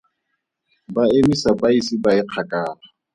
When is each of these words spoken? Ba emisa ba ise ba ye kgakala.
Ba 0.93 1.03
emisa 1.19 1.49
ba 1.61 1.67
ise 1.79 1.95
ba 2.03 2.11
ye 2.17 2.23
kgakala. 2.25 2.83